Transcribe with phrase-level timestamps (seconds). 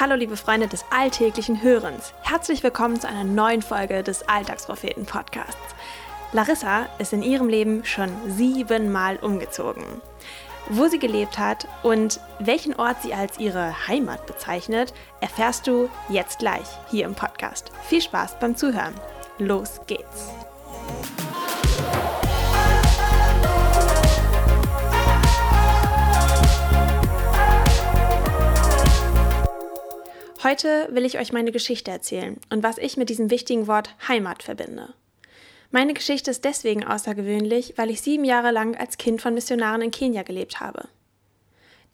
[0.00, 2.14] Hallo liebe Freunde des alltäglichen Hörens.
[2.22, 5.74] Herzlich willkommen zu einer neuen Folge des Alltagspropheten Podcasts.
[6.32, 9.84] Larissa ist in ihrem Leben schon siebenmal umgezogen.
[10.70, 16.38] Wo sie gelebt hat und welchen Ort sie als ihre Heimat bezeichnet, erfährst du jetzt
[16.38, 17.70] gleich hier im Podcast.
[17.82, 18.94] Viel Spaß beim Zuhören.
[19.38, 20.30] Los geht's.
[30.42, 34.42] Heute will ich euch meine Geschichte erzählen und was ich mit diesem wichtigen Wort Heimat
[34.42, 34.92] verbinde.
[35.70, 39.92] Meine Geschichte ist deswegen außergewöhnlich, weil ich sieben Jahre lang als Kind von Missionaren in
[39.92, 40.88] Kenia gelebt habe.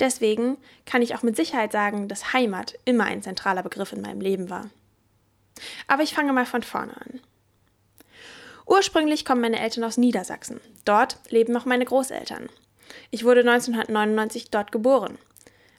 [0.00, 4.22] Deswegen kann ich auch mit Sicherheit sagen, dass Heimat immer ein zentraler Begriff in meinem
[4.22, 4.70] Leben war.
[5.86, 7.20] Aber ich fange mal von vorne an.
[8.66, 10.62] Ursprünglich kommen meine Eltern aus Niedersachsen.
[10.86, 12.48] Dort leben auch meine Großeltern.
[13.10, 15.18] Ich wurde 1999 dort geboren.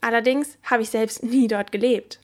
[0.00, 2.21] Allerdings habe ich selbst nie dort gelebt.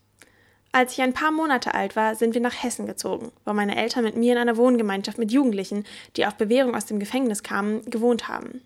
[0.71, 4.05] Als ich ein paar Monate alt war, sind wir nach Hessen gezogen, wo meine Eltern
[4.05, 5.85] mit mir in einer Wohngemeinschaft mit Jugendlichen,
[6.17, 8.61] die auf Bewährung aus dem Gefängnis kamen, gewohnt haben.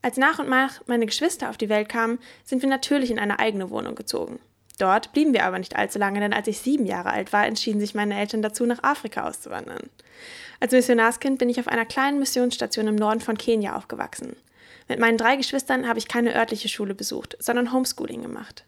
[0.00, 3.38] Als nach und nach meine Geschwister auf die Welt kamen, sind wir natürlich in eine
[3.38, 4.40] eigene Wohnung gezogen.
[4.78, 7.78] Dort blieben wir aber nicht allzu lange, denn als ich sieben Jahre alt war, entschieden
[7.78, 9.90] sich meine Eltern dazu, nach Afrika auszuwandern.
[10.58, 14.34] Als Missionarskind bin ich auf einer kleinen Missionsstation im Norden von Kenia aufgewachsen.
[14.88, 18.64] Mit meinen drei Geschwistern habe ich keine örtliche Schule besucht, sondern Homeschooling gemacht.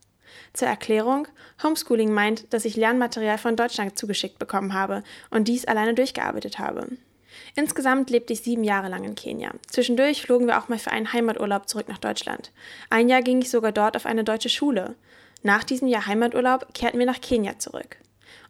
[0.53, 1.29] Zur Erklärung,
[1.63, 6.89] Homeschooling meint, dass ich Lernmaterial von Deutschland zugeschickt bekommen habe und dies alleine durchgearbeitet habe.
[7.57, 9.53] Insgesamt lebte ich sieben Jahre lang in Kenia.
[9.67, 12.53] Zwischendurch flogen wir auch mal für einen Heimaturlaub zurück nach Deutschland.
[12.91, 14.95] Ein Jahr ging ich sogar dort auf eine deutsche Schule.
[15.43, 17.99] Nach diesem Jahr Heimaturlaub kehrten wir nach Kenia zurück.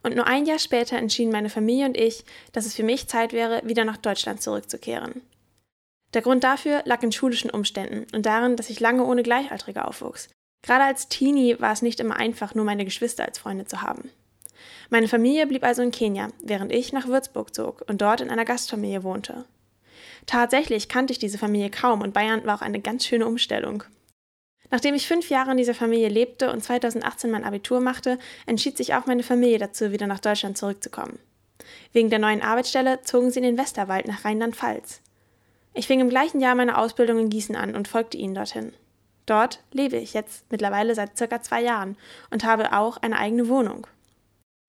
[0.03, 3.33] Und nur ein Jahr später entschieden meine Familie und ich, dass es für mich Zeit
[3.33, 5.21] wäre, wieder nach Deutschland zurückzukehren.
[6.13, 10.29] Der Grund dafür lag in schulischen Umständen und darin, dass ich lange ohne Gleichaltrige aufwuchs.
[10.65, 14.09] Gerade als Teenie war es nicht immer einfach, nur meine Geschwister als Freunde zu haben.
[14.89, 18.45] Meine Familie blieb also in Kenia, während ich nach Würzburg zog und dort in einer
[18.45, 19.45] Gastfamilie wohnte.
[20.25, 23.83] Tatsächlich kannte ich diese Familie kaum und Bayern war auch eine ganz schöne Umstellung.
[24.71, 28.17] Nachdem ich fünf Jahre in dieser Familie lebte und 2018 mein Abitur machte,
[28.47, 31.19] entschied sich auch meine Familie dazu, wieder nach Deutschland zurückzukommen.
[31.93, 35.01] Wegen der neuen Arbeitsstelle zogen sie in den Westerwald nach Rheinland-Pfalz.
[35.75, 38.73] Ich fing im gleichen Jahr meine Ausbildung in Gießen an und folgte ihnen dorthin.
[39.25, 41.97] Dort lebe ich jetzt mittlerweile seit circa zwei Jahren
[42.29, 43.87] und habe auch eine eigene Wohnung.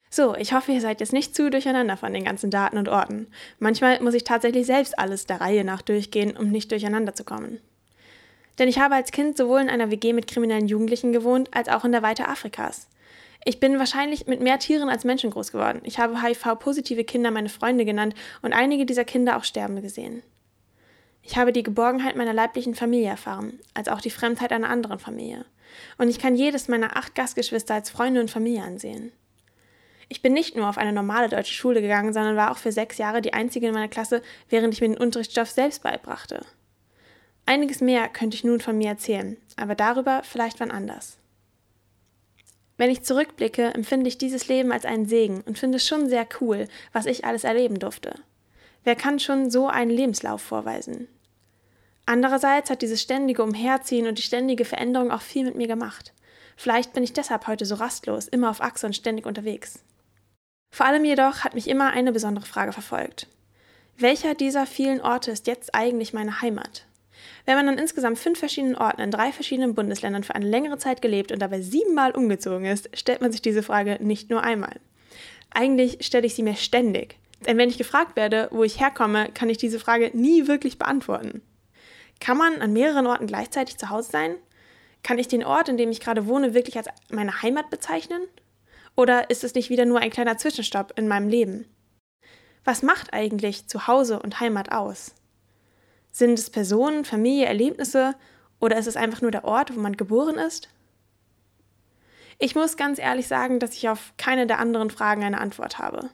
[0.08, 3.26] So, ich hoffe, ihr seid jetzt nicht zu durcheinander von den ganzen Daten und Orten.
[3.58, 7.60] Manchmal muss ich tatsächlich selbst alles der Reihe nach durchgehen, um nicht durcheinander zu kommen.
[8.58, 11.84] Denn ich habe als Kind sowohl in einer WG mit kriminellen Jugendlichen gewohnt, als auch
[11.84, 12.88] in der Weite Afrikas.
[13.44, 15.80] Ich bin wahrscheinlich mit mehr Tieren als Menschen groß geworden.
[15.84, 20.22] Ich habe HIV-positive Kinder meine Freunde genannt und einige dieser Kinder auch sterben gesehen.
[21.28, 25.44] Ich habe die Geborgenheit meiner leiblichen Familie erfahren, als auch die Fremdheit einer anderen Familie.
[25.98, 29.10] Und ich kann jedes meiner acht Gastgeschwister als Freunde und Familie ansehen.
[30.08, 32.96] Ich bin nicht nur auf eine normale deutsche Schule gegangen, sondern war auch für sechs
[32.98, 36.46] Jahre die einzige in meiner Klasse, während ich mir den Unterrichtsstoff selbst beibrachte.
[37.44, 41.18] Einiges mehr könnte ich nun von mir erzählen, aber darüber vielleicht wann anders.
[42.76, 46.28] Wenn ich zurückblicke, empfinde ich dieses Leben als einen Segen und finde es schon sehr
[46.40, 48.14] cool, was ich alles erleben durfte.
[48.84, 51.08] Wer kann schon so einen Lebenslauf vorweisen?
[52.06, 56.12] Andererseits hat dieses ständige Umherziehen und die ständige Veränderung auch viel mit mir gemacht.
[56.56, 59.84] Vielleicht bin ich deshalb heute so rastlos, immer auf Achse und ständig unterwegs.
[60.70, 63.26] Vor allem jedoch hat mich immer eine besondere Frage verfolgt.
[63.98, 66.86] Welcher dieser vielen Orte ist jetzt eigentlich meine Heimat?
[67.44, 71.02] Wenn man an insgesamt fünf verschiedenen Orten in drei verschiedenen Bundesländern für eine längere Zeit
[71.02, 74.80] gelebt und dabei siebenmal umgezogen ist, stellt man sich diese Frage nicht nur einmal.
[75.50, 77.18] Eigentlich stelle ich sie mir ständig.
[77.46, 81.42] Denn wenn ich gefragt werde, wo ich herkomme, kann ich diese Frage nie wirklich beantworten.
[82.20, 84.36] Kann man an mehreren Orten gleichzeitig zu Hause sein?
[85.02, 88.22] Kann ich den Ort, in dem ich gerade wohne, wirklich als meine Heimat bezeichnen?
[88.96, 91.66] Oder ist es nicht wieder nur ein kleiner Zwischenstopp in meinem Leben?
[92.64, 95.14] Was macht eigentlich Zuhause und Heimat aus?
[96.10, 98.14] Sind es Personen, Familie, Erlebnisse
[98.58, 100.68] oder ist es einfach nur der Ort, wo man geboren ist?
[102.38, 106.10] Ich muss ganz ehrlich sagen, dass ich auf keine der anderen Fragen eine Antwort habe.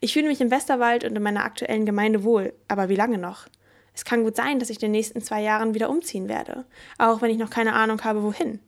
[0.00, 3.46] Ich fühle mich im Westerwald und in meiner aktuellen Gemeinde wohl, aber wie lange noch?
[3.94, 6.64] Es kann gut sein, dass ich in den nächsten zwei Jahren wieder umziehen werde,
[6.98, 8.60] auch wenn ich noch keine Ahnung habe, wohin.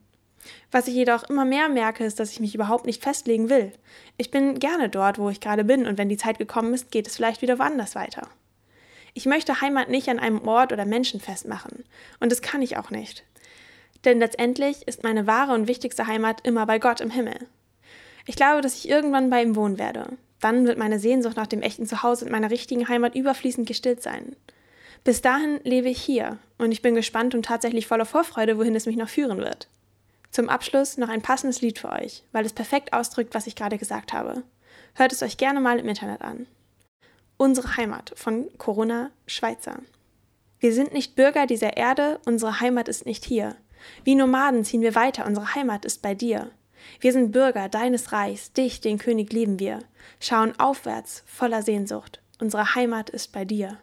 [0.71, 3.73] Was ich jedoch immer mehr merke, ist, dass ich mich überhaupt nicht festlegen will.
[4.19, 7.07] Ich bin gerne dort, wo ich gerade bin, und wenn die Zeit gekommen ist, geht
[7.07, 8.29] es vielleicht wieder woanders weiter.
[9.15, 11.85] Ich möchte Heimat nicht an einem Ort oder Menschen festmachen,
[12.21, 13.25] und das kann ich auch nicht.
[14.05, 17.47] Denn letztendlich ist meine wahre und wichtigste Heimat immer bei Gott im Himmel.
[18.27, 20.09] Ich glaube, dass ich irgendwann bei ihm wohnen werde.
[20.41, 24.37] Dann wird meine Sehnsucht nach dem echten Zuhause und meiner richtigen Heimat überfließend gestillt sein.
[25.05, 28.87] Bis dahin lebe ich hier und ich bin gespannt und tatsächlich voller Vorfreude, wohin es
[28.87, 29.69] mich noch führen wird.
[30.31, 33.77] Zum Abschluss noch ein passendes Lied für euch, weil es perfekt ausdrückt, was ich gerade
[33.77, 34.43] gesagt habe.
[34.95, 36.47] Hört es euch gerne mal im Internet an.
[37.37, 39.81] Unsere Heimat von Corona Schweizer.
[40.59, 43.57] Wir sind nicht Bürger dieser Erde, unsere Heimat ist nicht hier.
[44.05, 46.51] Wie Nomaden ziehen wir weiter, unsere Heimat ist bei dir.
[47.01, 49.81] Wir sind Bürger deines Reichs, dich, den König, lieben wir,
[50.21, 53.79] schauen aufwärts, voller Sehnsucht, unsere Heimat ist bei dir.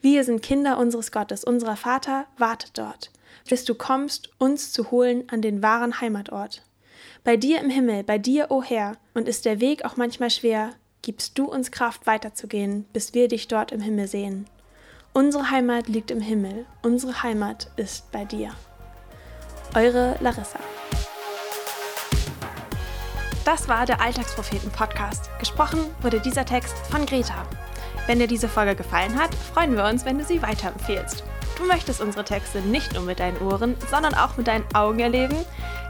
[0.00, 3.10] Wir sind Kinder unseres Gottes, unser Vater wartet dort,
[3.48, 6.62] bis du kommst, uns zu holen an den wahren Heimatort.
[7.24, 10.30] Bei dir im Himmel, bei dir, o oh Herr, und ist der Weg auch manchmal
[10.30, 10.70] schwer,
[11.02, 14.46] gibst du uns Kraft weiterzugehen, bis wir dich dort im Himmel sehen.
[15.12, 18.54] Unsere Heimat liegt im Himmel, unsere Heimat ist bei dir.
[19.74, 20.58] Eure Larissa.
[23.44, 25.28] Das war der Alltagspropheten-Podcast.
[25.38, 27.46] Gesprochen wurde dieser Text von Greta.
[28.06, 31.22] Wenn dir diese Folge gefallen hat, freuen wir uns, wenn du sie weiterempfehlst.
[31.56, 35.36] Du möchtest unsere Texte nicht nur mit deinen Ohren, sondern auch mit deinen Augen erleben?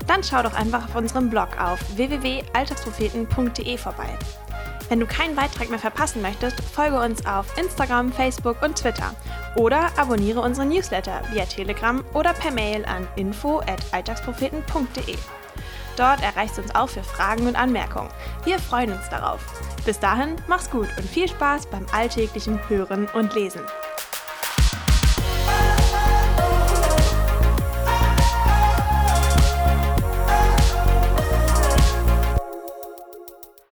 [0.07, 4.19] Dann schau doch einfach auf unserem Blog auf www.alltagspropheten.de vorbei.
[4.89, 9.15] Wenn du keinen Beitrag mehr verpassen möchtest, folge uns auf Instagram, Facebook und Twitter
[9.57, 15.17] oder abonniere unsere Newsletter via Telegram oder per Mail an info@alltagspropheten.de.
[15.97, 18.09] Dort erreichst du uns auch für Fragen und Anmerkungen.
[18.45, 19.41] Wir freuen uns darauf.
[19.85, 23.63] Bis dahin, mach's gut und viel Spaß beim alltäglichen Hören und Lesen.